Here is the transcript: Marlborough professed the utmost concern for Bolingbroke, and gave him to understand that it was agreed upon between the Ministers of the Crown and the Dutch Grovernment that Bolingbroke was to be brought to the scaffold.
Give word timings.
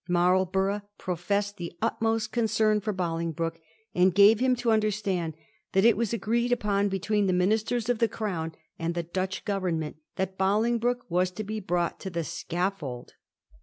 Marlborough 0.09 0.81
professed 0.97 1.57
the 1.57 1.73
utmost 1.79 2.31
concern 2.31 2.81
for 2.81 2.91
Bolingbroke, 2.91 3.59
and 3.93 4.15
gave 4.15 4.39
him 4.39 4.55
to 4.55 4.71
understand 4.71 5.35
that 5.73 5.85
it 5.85 5.95
was 5.95 6.11
agreed 6.11 6.51
upon 6.51 6.89
between 6.89 7.27
the 7.27 7.33
Ministers 7.33 7.87
of 7.87 7.99
the 7.99 8.07
Crown 8.07 8.55
and 8.79 8.95
the 8.95 9.03
Dutch 9.03 9.45
Grovernment 9.45 9.97
that 10.15 10.39
Bolingbroke 10.39 11.05
was 11.07 11.29
to 11.29 11.43
be 11.43 11.59
brought 11.59 11.99
to 11.99 12.09
the 12.09 12.23
scaffold. 12.23 13.13